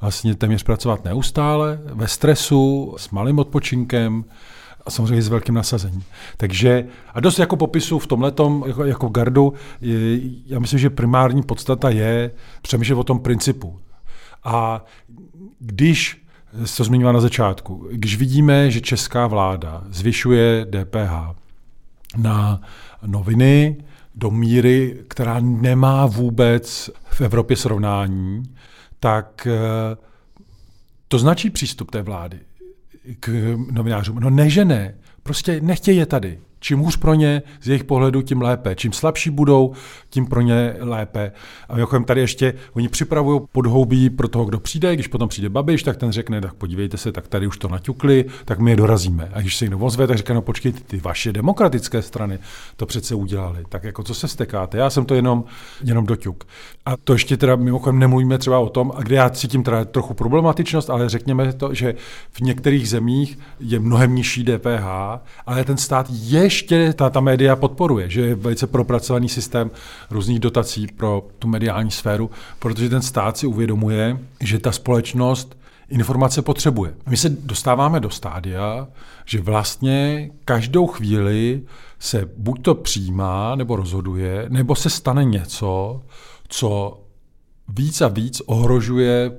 [0.00, 4.24] vlastně téměř pracovat neustále, ve stresu, s malým odpočinkem,
[4.86, 6.04] a samozřejmě s velkým nasazením.
[6.36, 8.32] Takže a dost jako popisu v tomhle
[8.66, 12.30] jako, jako gardu, je, já myslím, že primární podstata je
[12.62, 13.78] přemýšlet o tom principu.
[14.44, 14.84] A
[15.58, 16.26] když
[16.76, 21.36] to zmiňoval na začátku, když vidíme, že česká vláda zvyšuje DPH
[22.16, 22.60] na
[23.06, 23.76] noviny
[24.14, 28.42] do míry, která nemá vůbec v Evropě srovnání,
[29.00, 29.96] tak eh,
[31.08, 32.38] to značí přístup té vlády
[33.20, 34.20] k novinářům.
[34.20, 34.94] No ne, že ne.
[35.22, 36.38] Prostě nechtějí je tady.
[36.60, 38.74] Čím hůř pro ně, z jejich pohledu, tím lépe.
[38.74, 39.72] Čím slabší budou,
[40.10, 41.32] tím pro ně lépe.
[41.68, 45.82] A mimochodem tady ještě, oni připravují podhoubí pro toho, kdo přijde, když potom přijde Babiš,
[45.82, 49.30] tak ten řekne, tak podívejte se, tak tady už to naťukli, tak my je dorazíme.
[49.32, 52.38] A když se někdo ozve, tak říká, no počkejte, ty vaše demokratické strany
[52.76, 53.64] to přece udělali.
[53.68, 54.78] Tak jako co se stekáte?
[54.78, 55.44] Já jsem to jenom,
[55.84, 56.44] jenom doťuk.
[56.86, 60.14] A to ještě teda mimochodem nemluvíme třeba o tom, a kde já cítím teda trochu
[60.14, 61.94] problematičnost, ale řekněme to, že
[62.30, 64.86] v některých zemích je mnohem nižší DPH,
[65.46, 69.70] ale ten stát je ještě ta, ta média podporuje, že je velice propracovaný systém
[70.10, 75.56] různých dotací pro tu mediální sféru, protože ten stát si uvědomuje, že ta společnost
[75.88, 76.94] informace potřebuje.
[77.08, 78.88] My se dostáváme do stádia,
[79.24, 81.62] že vlastně každou chvíli
[81.98, 86.02] se buď to přijímá nebo rozhoduje, nebo se stane něco,
[86.48, 87.00] co
[87.68, 89.32] víc a víc ohrožuje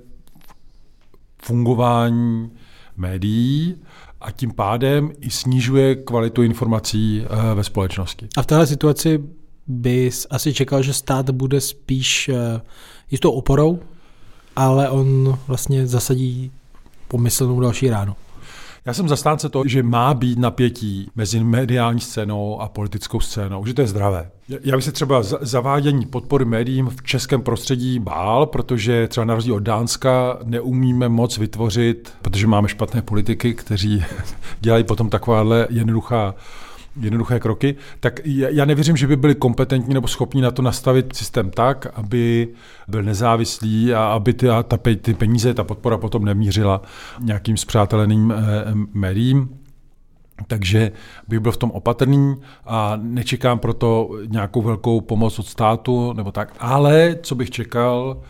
[1.41, 2.51] fungování
[2.97, 3.75] médií
[4.21, 8.27] a tím pádem i snižuje kvalitu informací eh, ve společnosti.
[8.37, 9.23] A v téhle situaci
[9.67, 12.61] bys asi čekal, že stát bude spíš eh,
[13.11, 13.79] jistou oporou,
[14.55, 16.51] ale on vlastně zasadí
[17.07, 18.15] pomyslnou další ránu.
[18.87, 23.73] Já jsem zastánce toho, že má být napětí mezi mediální scénou a politickou scénou, že
[23.73, 24.31] to je zdravé.
[24.63, 29.55] Já bych se třeba zavádění podpory médiím v českém prostředí bál, protože třeba na rozdíl
[29.55, 34.05] od Dánska neumíme moc vytvořit, protože máme špatné politiky, kteří
[34.59, 36.35] dělají potom takováhle jednoduchá
[36.99, 41.49] jednoduché kroky, tak já nevěřím, že by byli kompetentní nebo schopni na to nastavit systém
[41.49, 42.47] tak, aby
[42.87, 46.81] byl nezávislý a aby ty, ta, ty peníze, ta podpora potom nemířila
[47.19, 48.43] nějakým zpřáteleným eh,
[48.93, 49.49] médiím.
[50.47, 50.91] Takže
[51.27, 56.55] bych byl v tom opatrný a nečekám proto nějakou velkou pomoc od státu nebo tak.
[56.59, 58.21] Ale co bych čekal,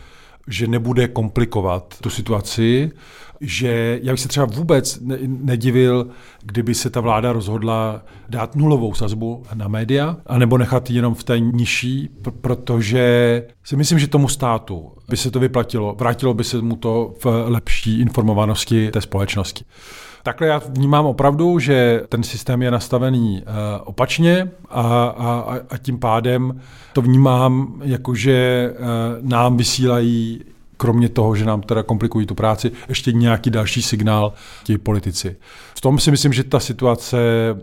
[0.48, 2.90] že nebude komplikovat tu situaci,
[3.40, 6.08] že já bych se třeba vůbec nedivil,
[6.42, 11.40] kdyby se ta vláda rozhodla dát nulovou sazbu na média, anebo nechat jenom v té
[11.40, 12.08] nižší,
[12.40, 17.14] protože si myslím, že tomu státu by se to vyplatilo, vrátilo by se mu to
[17.24, 19.64] v lepší informovanosti té společnosti.
[20.28, 23.52] Takhle já vnímám opravdu, že ten systém je nastavený uh,
[23.84, 26.60] opačně a, a, a tím pádem
[26.92, 30.40] to vnímám jako, že uh, nám vysílají
[30.76, 34.32] kromě toho, že nám teda komplikují tu práci, ještě nějaký další signál
[34.64, 35.36] ti politici.
[35.74, 37.18] V tom si myslím, že ta situace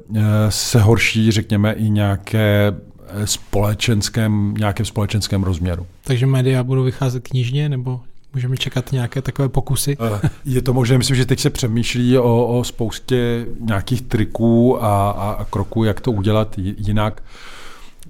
[0.08, 0.18] uh,
[0.50, 2.76] se horší, řekněme, i nějaké
[3.26, 5.88] společenském, nějakém společenském rozměru.
[6.04, 8.02] Takže média budou vycházet knižně nebo
[8.36, 9.98] Můžeme čekat nějaké takové pokusy?
[10.24, 15.10] Eh, je to možné, myslím, že teď se přemýšlí o, o spoustě nějakých triků a,
[15.10, 17.24] a, a kroků, jak to udělat jinak.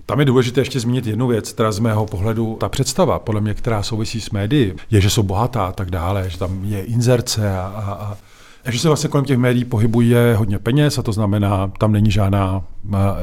[0.06, 3.54] Tam je důležité ještě zmínit jednu věc, která z mého pohledu, ta představa, podle mě,
[3.54, 7.58] která souvisí s médií, je, že jsou bohatá a tak dále, že tam je inzerce
[7.58, 8.18] a, a, a
[8.64, 12.64] takže se vlastně kolem těch médií pohybuje hodně peněz a to znamená, tam není žádná,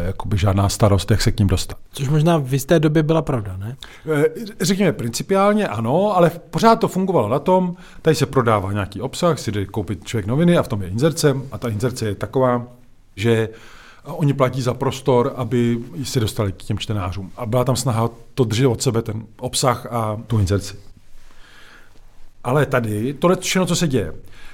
[0.06, 1.78] jakoby žádná starost, jak se k ním dostat.
[1.92, 3.76] Což možná v jisté době byla pravda, ne?
[4.12, 4.24] E,
[4.60, 9.52] řekněme principiálně ano, ale pořád to fungovalo na tom, tady se prodává nějaký obsah, si
[9.52, 12.66] jde koupit člověk noviny a v tom je inzerce a ta inzerce je taková,
[13.16, 13.48] že
[14.04, 17.30] oni platí za prostor, aby se dostali k těm čtenářům.
[17.36, 20.74] A byla tam snaha to držet od sebe, ten obsah a tu inzerci.
[22.44, 24.12] Ale tady, tohle všechno, co se děje,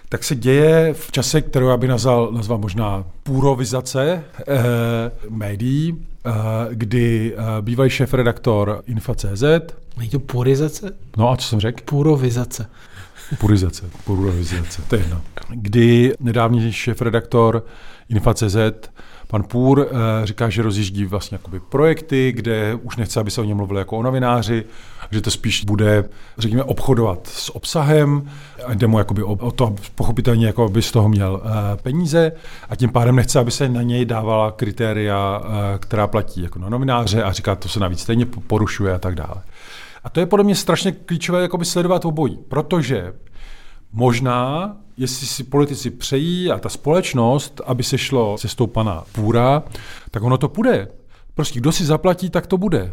[0.09, 4.44] tak se děje v čase, kterou já bych nazval, nazval možná půrovizace eh,
[5.29, 6.31] médií, eh,
[6.71, 9.42] kdy eh, bývalý šéf-redaktor Infa.cz.
[9.97, 10.94] Není to purizace?
[11.16, 11.83] No a co jsem řekl?
[11.85, 12.71] Půrovizace.
[13.38, 15.23] Purizace, purizace, to je jedno.
[15.49, 17.64] Kdy nedávný šéf-redaktor
[18.09, 18.57] Infa.cz
[19.31, 23.45] Pan Půr eh, říká, že rozjíždí vlastně jakoby projekty, kde už nechce, aby se o
[23.45, 24.64] něm mluvili jako o novináři,
[25.11, 26.05] že to spíš bude,
[26.38, 28.31] řekněme, obchodovat s obsahem,
[28.75, 31.51] jde mu jakoby o, to pochopitelně, jako aby z toho měl uh,
[31.83, 32.33] peníze
[32.69, 35.47] a tím pádem nechce, aby se na něj dávala kritéria, uh,
[35.79, 39.43] která platí jako na novináře a říká, to se navíc stejně porušuje a tak dále.
[40.05, 43.12] A to je podle mě strašně klíčové jakoby sledovat obojí, protože
[43.92, 49.62] možná jestli si politici přejí a ta společnost, aby se šlo cestou pana Půra,
[50.11, 50.88] tak ono to půjde.
[51.35, 52.92] Prostě kdo si zaplatí, tak to bude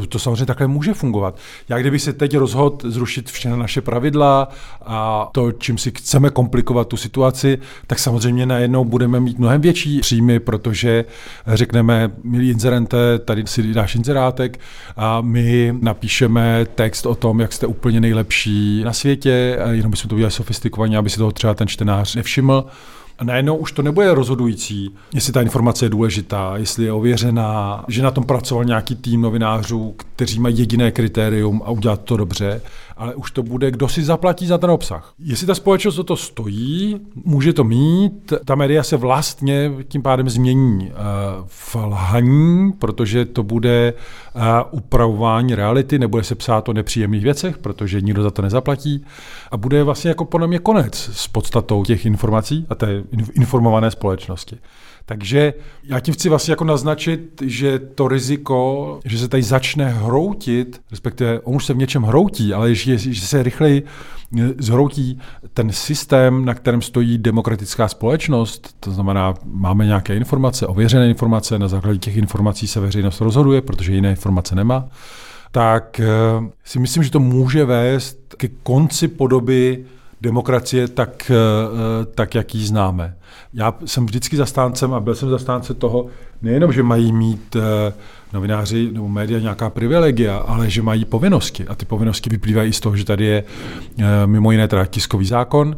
[0.00, 1.36] to, to samozřejmě takhle může fungovat.
[1.68, 4.48] Já kdyby se teď rozhodl zrušit všechny naše pravidla
[4.86, 10.00] a to, čím si chceme komplikovat tu situaci, tak samozřejmě najednou budeme mít mnohem větší
[10.00, 11.04] příjmy, protože
[11.46, 14.60] řekneme, milí inzerente, tady si dáš inzerátek
[14.96, 20.14] a my napíšeme text o tom, jak jste úplně nejlepší na světě, jenom bychom to
[20.14, 22.66] udělali sofistikovaně, aby si toho třeba ten čtenář nevšiml.
[23.18, 28.02] A najednou už to nebude rozhodující, jestli ta informace je důležitá, jestli je ověřená, že
[28.02, 32.60] na tom pracoval nějaký tým novinářů, kteří mají jediné kritérium a udělat to dobře,
[32.96, 35.14] ale už to bude, kdo si zaplatí za ten obsah.
[35.18, 40.28] Jestli ta společnost o to stojí, může to mít, ta média se vlastně tím pádem
[40.28, 40.92] změní uh,
[41.46, 43.94] v lhaní, protože to bude
[44.34, 49.04] uh, upravování reality, nebude se psát o nepříjemných věcech, protože nikdo za to nezaplatí
[49.50, 53.02] a bude vlastně jako podle mě konec s podstatou těch informací a té
[53.34, 54.56] informované společnosti.
[55.06, 60.80] Takže já tím chci vlastně jako naznačit, že to riziko, že se tady začne hroutit,
[60.90, 63.82] respektive on už se v něčem hroutí, ale že, že se rychleji
[64.38, 65.18] eh, zhroutí
[65.54, 71.68] ten systém, na kterém stojí demokratická společnost, to znamená, máme nějaké informace, ověřené informace, na
[71.68, 74.88] základě těch informací se veřejnost rozhoduje, protože jiné informace nemá,
[75.52, 76.06] tak eh,
[76.64, 79.84] si myslím, že to může vést ke konci podoby
[80.24, 83.16] demokracie tak, eh, tak, jak ji známe.
[83.52, 86.06] Já jsem vždycky zastáncem a byl jsem zastánce toho,
[86.42, 87.92] nejenom, že mají mít eh,
[88.32, 91.66] novináři nebo média nějaká privilegia, ale že mají povinnosti.
[91.68, 93.44] A ty povinnosti vyplývají z toho, že tady je
[93.98, 95.76] eh, mimo jiné teda tiskový zákon,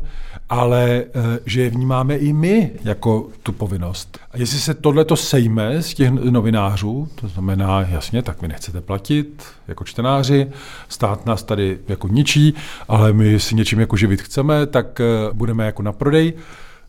[0.49, 1.05] ale
[1.47, 4.19] že je vnímáme i my jako tu povinnost.
[4.33, 9.45] A jestli se tohleto sejme z těch novinářů, to znamená, jasně, tak vy nechcete platit
[9.69, 10.47] jako čtenáři,
[10.89, 12.55] stát nás tady jako ničí,
[12.89, 15.01] ale my si něčím jako živit chceme, tak
[15.33, 16.33] budeme jako na prodej,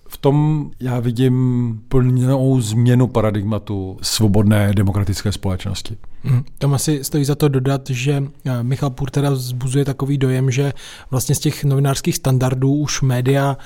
[0.09, 5.97] v tom já vidím plnou změnu paradigmatu svobodné demokratické společnosti.
[6.23, 6.43] Hmm.
[6.57, 10.73] Tam asi stojí za to dodat, že eh, Michal Půr teda vzbuzuje takový dojem, že
[11.11, 13.57] vlastně z těch novinářských standardů už média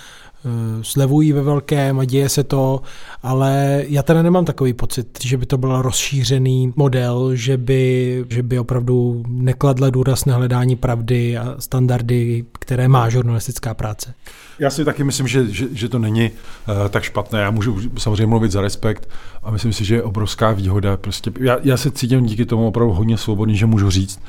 [0.82, 2.82] slevují ve velkém a děje se to,
[3.23, 8.43] ale já teda nemám takový pocit, že by to byl rozšířený model, že by, že
[8.43, 14.13] by opravdu nekladla důraz na hledání pravdy a standardy, které má žurnalistická práce.
[14.60, 17.39] Já si taky myslím, že, že, že to není uh, tak špatné.
[17.39, 19.10] Já můžu samozřejmě mluvit za respekt
[19.43, 20.97] a myslím si, že je obrovská výhoda.
[20.97, 24.19] Prostě já, já se cítím díky tomu opravdu hodně svobodný, že můžu říct,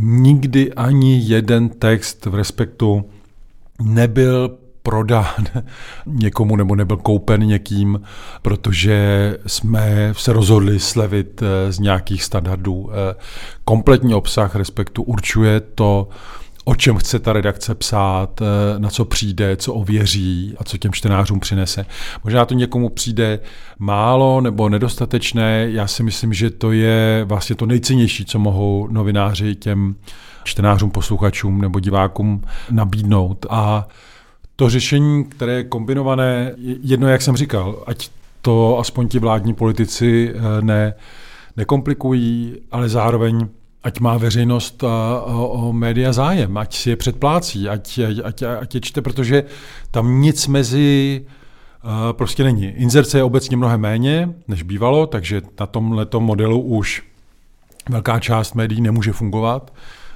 [0.00, 3.04] nikdy ani jeden text v respektu
[3.82, 5.44] nebyl prodán
[6.06, 8.00] někomu nebo nebyl koupen někým,
[8.42, 8.98] protože
[9.46, 12.90] jsme se rozhodli slevit eh, z nějakých standardů.
[12.92, 13.14] Eh,
[13.64, 16.08] kompletní obsah respektu určuje to,
[16.64, 20.92] o čem chce ta redakce psát, eh, na co přijde, co ověří a co těm
[20.92, 21.86] čtenářům přinese.
[22.24, 23.40] Možná to někomu přijde
[23.78, 25.66] málo nebo nedostatečné.
[25.70, 29.96] Já si myslím, že to je vlastně to nejcennější, co mohou novináři těm
[30.44, 33.46] čtenářům, posluchačům nebo divákům nabídnout.
[33.50, 33.88] A
[34.58, 38.10] to řešení, které je kombinované, jedno, jak jsem říkal, ať
[38.42, 40.94] to aspoň ti vládní politici eh, ne,
[41.56, 43.48] nekomplikují, ale zároveň
[43.82, 48.74] ať má veřejnost a, o, o média zájem, ať si je předplácí, ať, ať, ať
[48.74, 49.44] je čte, protože
[49.90, 51.20] tam nic mezi
[51.84, 52.64] uh, prostě není.
[52.66, 57.02] Inzerce je obecně mnohem méně, než bývalo, takže na tomhle modelu už
[57.88, 59.72] velká část médií nemůže fungovat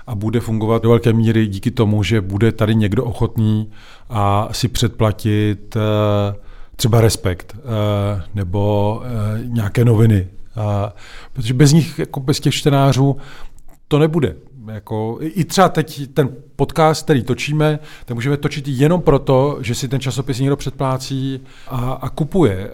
[0.07, 3.71] a bude fungovat do velké míry díky tomu, že bude tady někdo ochotný
[4.11, 6.37] a si předplatit eh,
[6.77, 10.29] třeba Respekt eh, nebo eh, nějaké noviny.
[11.33, 13.17] Protože bez nich, jako bez těch čtenářů,
[13.89, 14.37] to nebude.
[14.67, 19.89] Jako, I třeba teď ten podcast, který točíme, tak můžeme točit jenom proto, že si
[19.89, 22.71] ten časopis někdo předplácí a, a kupuje.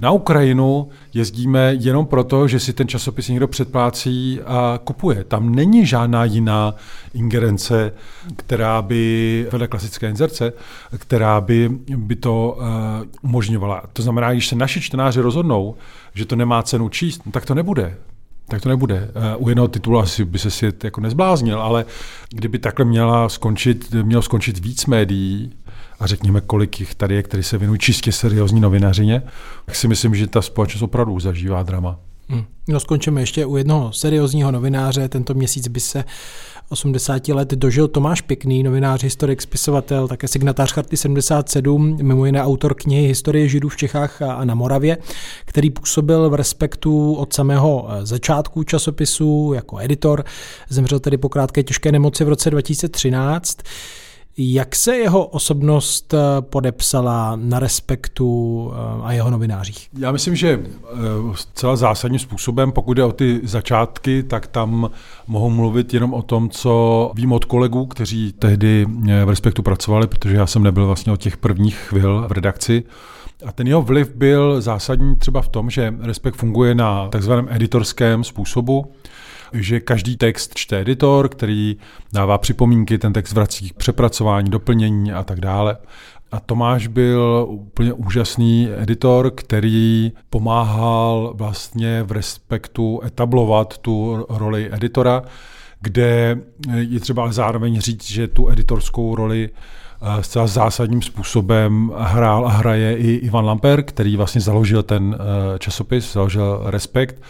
[0.00, 5.24] Na Ukrajinu jezdíme jenom proto, že si ten časopis někdo předplácí a kupuje.
[5.24, 6.74] Tam není žádná jiná
[7.14, 7.92] ingerence,
[8.36, 10.52] která by, vedle klasické inzerce,
[10.98, 12.64] která by, by to uh,
[13.22, 13.82] umožňovala.
[13.92, 15.74] To znamená, když se naši čtenáři rozhodnou,
[16.14, 17.96] že to nemá cenu číst, no tak to nebude
[18.50, 19.10] tak to nebude.
[19.14, 21.84] Eh, u jednoho titulu asi by se svět jako nezbláznil, ale
[22.30, 25.52] kdyby takhle měla skončit, mělo skončit víc médií,
[26.00, 29.22] a řekněme, kolik jich tady je, který se věnují čistě seriózní novinařině,
[29.66, 31.98] tak si myslím, že ta společnost opravdu zažívá drama.
[32.30, 32.44] Hmm.
[32.68, 35.08] No skončíme ještě u jednoho seriózního novináře.
[35.08, 36.04] Tento měsíc by se
[36.68, 42.74] 80 let dožil Tomáš Pěkný, novinář, historik, spisovatel, také signatář Charty 77, mimo jiné autor
[42.74, 44.98] knihy Historie židů v Čechách a na Moravě,
[45.44, 50.24] který působil v respektu od samého eh, začátku časopisu jako editor.
[50.68, 53.58] Zemřel tedy po krátké těžké nemoci v roce 2013.
[54.36, 59.88] Jak se jeho osobnost eh, podepsala na respektu eh, a jeho novinářích?
[59.98, 60.96] Já myslím, že eh,
[61.54, 64.90] celá zásadním způsobem, pokud jde o ty začátky, tak tam
[65.26, 68.86] mohu mluvit jenom o tom, co vím od kolegů, kteří tehdy
[69.24, 72.84] v respektu pracovali, protože já jsem nebyl vlastně od těch prvních chvil v redakci.
[73.46, 78.24] A ten jeho vliv byl zásadní třeba v tom, že Respekt funguje na takzvaném editorském
[78.24, 78.92] způsobu,
[79.52, 81.76] že každý text čte editor, který
[82.12, 85.76] dává připomínky, ten text vrací k přepracování, doplnění a tak dále.
[86.32, 95.22] A Tomáš byl úplně úžasný editor, který pomáhal vlastně v respektu etablovat tu roli editora,
[95.80, 96.38] kde
[96.74, 102.96] je třeba zároveň říct, že tu editorskou roli eh, zcela zásadním způsobem hrál a hraje
[102.96, 107.22] i Ivan Lamper, který vlastně založil ten eh, časopis, založil Respekt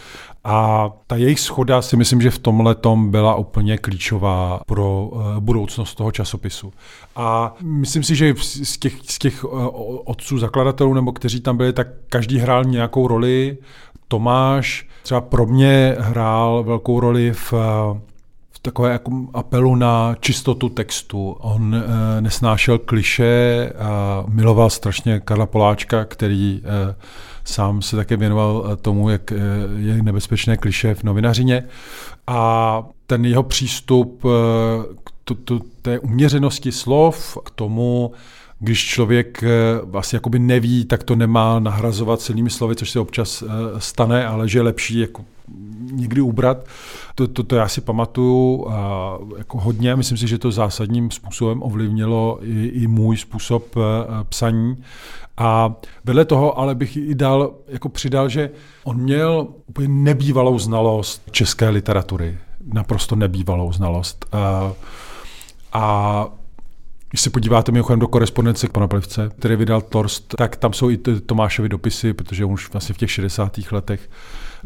[0.43, 5.39] a ta jejich schoda si myslím, že v tomhle tom byla úplně klíčová pro eh,
[5.39, 6.73] budoucnost toho časopisu.
[7.15, 9.45] A myslím si, že z těch, z těch
[10.05, 13.57] otců zakladatelů, nebo kteří tam byli, tak každý hrál nějakou roli.
[14.07, 17.53] Tomáš třeba pro mě hrál velkou roli v
[18.61, 21.31] takové jako apelu na čistotu textu.
[21.39, 26.95] On e, nesnášel kliše a miloval strašně Karla Poláčka, který e,
[27.43, 29.35] sám se také věnoval eh, tomu, jak e,
[29.77, 31.63] je nebezpečné kliše v novinařině.
[32.27, 34.29] A ten jeho přístup e,
[35.03, 38.11] k to, to, té uměřenosti slov, k tomu,
[38.59, 39.43] když člověk
[39.83, 43.43] vlastně jakoby neví, tak to nemá nahrazovat silnými slovy, což se občas
[43.77, 45.25] stane, ale že je lepší jako
[45.91, 46.65] někdy ubrat.
[47.15, 51.63] To, to, to já si pamatuju a jako hodně, myslím si, že to zásadním způsobem
[51.63, 53.75] ovlivnilo i, i můj způsob
[54.29, 54.77] psaní.
[55.41, 58.49] A vedle toho ale bych i dal, jako přidal, že
[58.83, 62.37] on měl úplně nebývalou znalost české literatury.
[62.73, 64.25] Naprosto nebývalou znalost.
[64.33, 64.71] Uh,
[65.73, 66.25] a
[67.09, 70.89] když se podíváte mimochodem do korespondence k pana Plivce, který vydal Torst, tak tam jsou
[70.89, 73.59] i Tomášovi dopisy, protože on už vlastně v těch 60.
[73.71, 74.09] letech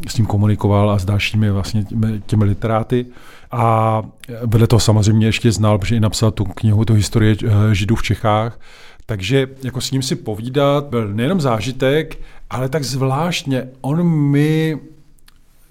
[0.07, 3.05] s ním komunikoval a s dalšími vlastně těmi, těmi literáty.
[3.51, 4.01] A
[4.45, 8.03] vedle toho samozřejmě ještě znal, protože i napsal tu knihu, tu historie eh, židů v
[8.03, 8.59] Čechách.
[9.05, 14.79] Takže jako s ním si povídat byl nejenom zážitek, ale tak zvláštně on mi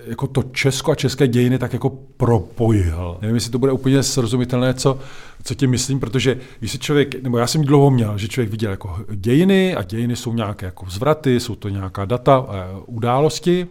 [0.07, 3.19] jako to Česko a české dějiny tak jako propojil.
[3.21, 4.99] Nevím, jestli to bude úplně srozumitelné, co,
[5.45, 8.71] co tím myslím, protože když se člověk, nebo já jsem dlouho měl, že člověk viděl
[8.71, 12.47] jako dějiny a dějiny jsou nějaké jako zvraty, jsou to nějaká data,
[12.87, 13.67] události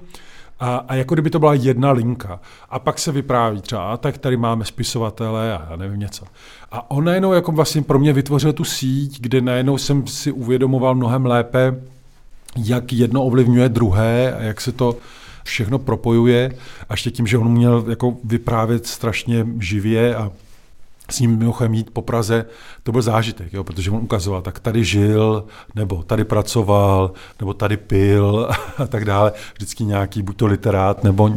[0.64, 2.39] a, a jako kdyby to byla jedna linka.
[2.70, 6.26] A pak se vypráví třeba, tak tady máme spisovatele a já nevím něco.
[6.72, 10.95] A on najednou jako vlastně pro mě vytvořil tu síť, kde najednou jsem si uvědomoval
[10.95, 11.76] mnohem lépe,
[12.57, 14.97] jak jedno ovlivňuje druhé a jak se to
[15.43, 16.55] všechno propojuje.
[16.89, 20.32] A ještě tím, že on měl jako vyprávět strašně živě a
[21.10, 22.45] s ním mimochodem jít po Praze,
[22.84, 25.45] to byl zážitek, jo, protože on ukazoval, tak tady žil,
[25.76, 29.32] nebo tady pracoval, nebo tady pil a tak dále.
[29.54, 31.28] Vždycky nějaký, buď to literát, nebo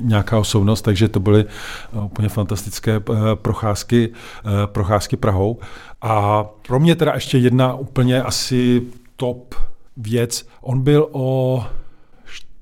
[0.00, 3.00] nějaká osobnost, takže to byly eh, úplně fantastické eh,
[3.34, 5.58] procházky, eh, procházky Prahou.
[6.02, 8.82] A pro mě teda ještě jedna úplně asi
[9.16, 9.54] top
[9.96, 10.46] věc.
[10.60, 11.66] On byl o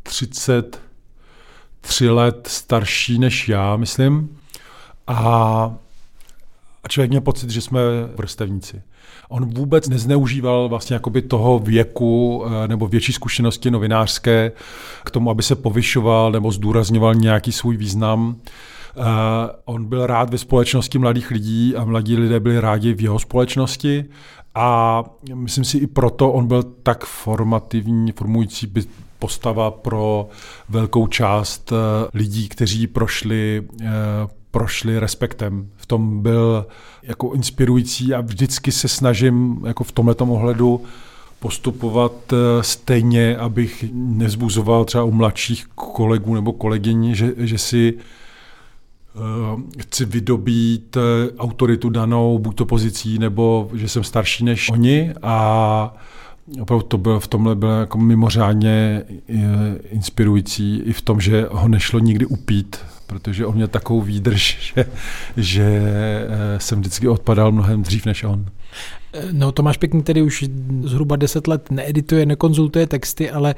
[0.03, 4.39] 33 let starší než já, myslím.
[5.07, 5.75] A
[6.85, 7.81] a člověk měl pocit, že jsme
[8.17, 8.83] vrstevníci.
[9.29, 14.53] On vůbec nezneužíval vlastně jakoby toho věku eh, nebo větší zkušenosti novinářské
[15.05, 18.37] k tomu, aby se povyšoval nebo zdůrazňoval nějaký svůj význam.
[18.97, 19.05] Uh,
[19.65, 24.05] on byl rád ve společnosti mladých lidí a mladí lidé byli rádi v jeho společnosti
[24.55, 25.03] a
[25.35, 28.73] myslím si i proto on byl tak formativní, formující
[29.19, 30.29] postava pro
[30.69, 31.79] velkou část uh,
[32.15, 33.69] lidí, kteří prošli
[34.53, 35.69] prošli respektem.
[35.77, 36.67] V tom byl
[37.03, 40.81] jako inspirující a vždycky se snažím jako v tomhle ohledu
[41.39, 49.61] postupovat eh, stejně, abych nezbuzoval třeba u mladších kolegů nebo kolegyň, že, že si uh,
[49.79, 51.03] chci vydobít uh,
[51.39, 55.97] autoritu danou buď to pozicí, nebo že jsem starší než oni a
[56.61, 59.03] opravdu to bylo v tomhle bylo jako mimořádně
[59.91, 62.77] inspirující i v tom, že ho nešlo nikdy upít,
[63.07, 64.85] protože on měl takovou výdrž, že,
[65.37, 68.47] že eh, jsem vždycky odpadal mnohem dřív než on.
[69.33, 70.45] No Tomáš Pěkný tedy už
[70.83, 73.55] zhruba 10 let needituje, nekonzultuje texty, ale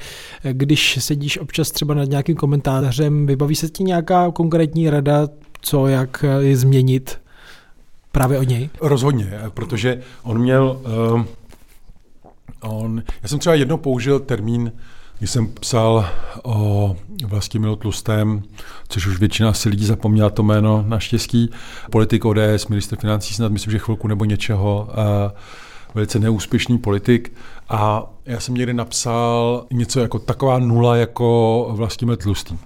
[0.53, 5.29] když sedíš občas třeba nad nějakým komentářem, vybaví se ti nějaká konkrétní rada,
[5.61, 7.19] co, jak je změnit
[8.13, 8.71] právě od něj?
[8.81, 10.81] Rozhodně, protože on měl,
[11.13, 11.23] uh,
[12.69, 14.73] on, já jsem třeba jednou použil termín
[15.19, 16.07] když jsem psal
[16.43, 16.97] o
[17.27, 18.43] Vlastimilu Tlustém,
[18.89, 21.51] což už většina asi lidí zapomněla to jméno naštěstí,
[21.91, 24.89] politik ODS, minister financí snad myslím, že chvilku nebo něčeho,
[25.95, 27.33] velice neúspěšný politik.
[27.69, 32.59] A já jsem někdy napsal něco jako taková nula jako Vlastimil Tlustý.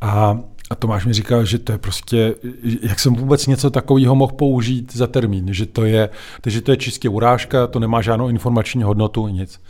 [0.00, 0.38] A
[0.70, 2.34] a Tomáš mi říkal, že to je prostě,
[2.82, 6.08] jak jsem vůbec něco takového mohl použít za termín, že to je,
[6.46, 9.60] že to je čistě urážka, to nemá žádnou informační hodnotu, nic.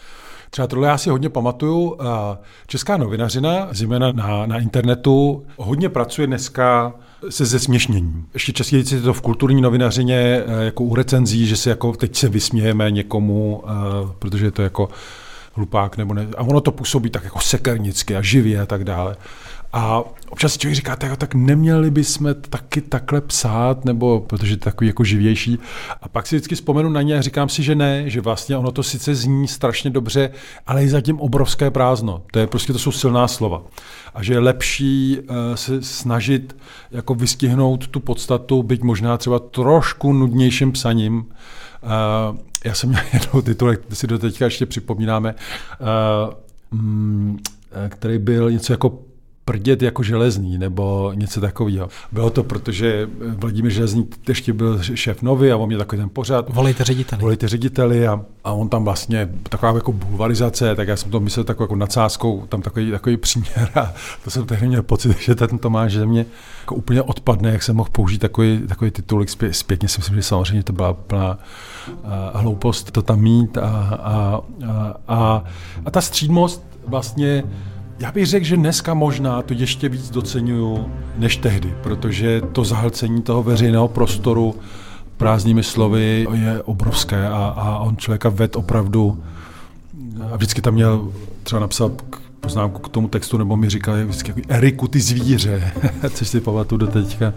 [0.51, 1.99] Třeba tohle já si hodně pamatuju.
[2.67, 6.95] Česká novinařina, zejména na, na internetu, hodně pracuje dneska
[7.29, 8.27] se zesměšněním.
[8.35, 12.17] Ještě častěji je to v kulturní novinařině eh, jako u recenzí, že se jako teď
[12.17, 13.71] se vysmějeme někomu, eh,
[14.19, 14.89] protože je to jako
[15.55, 16.27] hlupák nebo ne.
[16.37, 19.17] A ono to působí tak jako sekernicky a živě a tak dále.
[19.73, 24.65] A občas si člověk říká, tak, tak neměli bychom taky takhle psát, nebo protože to
[24.65, 25.59] takový jako živější.
[26.03, 28.73] A pak si vždycky vzpomenu na ně a říkám si, že ne, že vlastně ono
[28.73, 30.31] to sice zní strašně dobře,
[30.67, 32.23] ale je zatím obrovské prázdno.
[32.33, 33.63] To je prostě, to jsou silná slova.
[34.15, 36.57] A že je lepší uh, se snažit
[36.91, 41.17] jako vystihnout tu podstatu, byť možná třeba trošku nudnějším psaním.
[41.19, 45.35] Uh, já jsem měl jednou titulek, si do teďka ještě připomínáme,
[45.81, 47.39] uh, mm,
[47.89, 49.08] který byl něco jako
[49.49, 51.89] prdět jako železný nebo něco takového.
[52.13, 56.55] Bylo to, protože Vladimír Železný ještě byl šéf nový a on mě takový ten pořád.
[56.55, 57.23] Volejte řediteli.
[57.23, 61.45] Volejte řediteli a, a on tam vlastně taková jako bulvarizace, tak já jsem to myslel
[61.45, 63.93] takovou jako nadsázkou, tam takový, takový příměr a
[64.25, 66.27] to jsem tehdy měl pocit, že ten Tomáš že mě
[66.61, 70.23] jako úplně odpadne, jak jsem mohl použít takový, takový titulek zpět, zpětně si myslím, že
[70.23, 71.39] samozřejmě to byla plná
[72.05, 75.45] a, hloupost to tam mít a, a, a, a,
[75.85, 77.45] a ta střídmost vlastně
[78.01, 83.23] já bych řekl, že dneska možná to ještě víc docenuju než tehdy, protože to zahlcení
[83.23, 84.55] toho veřejného prostoru
[85.17, 89.23] prázdnými slovy je obrovské a, a on člověka ved opravdu
[90.33, 91.93] a vždycky tam měl třeba napsat
[92.41, 95.73] poznámku k tomu textu, nebo mi říkal vždycky jako Eriku, ty zvíře,
[96.11, 97.35] což si pamatuju do teďka,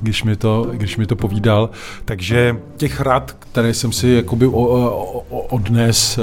[0.00, 1.70] když mi, to, když mi to povídal.
[2.04, 4.46] Takže těch rad, které jsem si jakoby
[5.48, 6.18] odnes,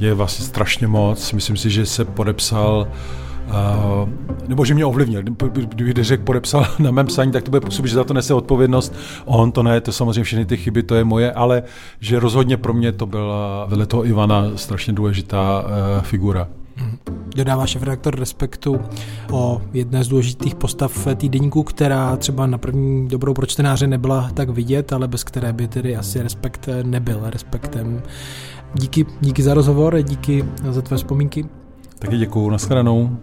[0.00, 1.32] je vlastně strašně moc.
[1.32, 2.88] Myslím si, že se podepsal
[3.48, 4.08] Uh,
[4.48, 5.22] nebo že mě ovlivnil.
[5.22, 8.94] Kdybych řekl, podepsal na mém psaní, tak to bude působit, že za to nese odpovědnost.
[9.24, 11.62] On to ne, to samozřejmě všechny ty chyby, to je moje, ale
[12.00, 16.48] že rozhodně pro mě to byla vedle toho Ivana strašně důležitá uh, figura.
[17.36, 18.80] Dodává šéf-redaktor Respektu
[19.32, 24.48] o jedné z důležitých postav týdeníku, která třeba na první dobrou pro čtenáře nebyla tak
[24.48, 28.02] vidět, ale bez které by tedy asi Respekt nebyl respektem.
[28.74, 31.46] Díky, díky za rozhovor, díky za tvé vzpomínky.
[31.98, 33.18] Taky děkuju, nashledanou.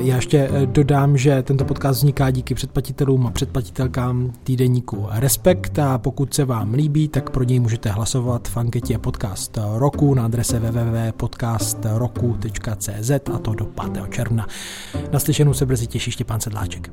[0.00, 5.98] Já ještě eh, dodám, že tento podcast vzniká díky předplatitelům a předplatitelkám týdeníku Respekt a
[5.98, 10.60] pokud se vám líbí, tak pro něj můžete hlasovat v anketě podcast roku na adrese
[10.60, 13.90] www.podcastroku.cz a to do 5.
[14.10, 14.46] června.
[15.12, 16.90] Naslyšenou se brzy těší Štěpán Sedláček.